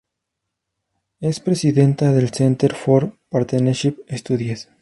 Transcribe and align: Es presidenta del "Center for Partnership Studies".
Es 1.19 1.39
presidenta 1.39 2.11
del 2.11 2.33
"Center 2.33 2.73
for 2.73 3.15
Partnership 3.29 3.99
Studies". 4.09 4.67